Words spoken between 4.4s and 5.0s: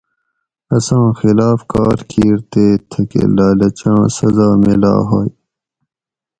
میلا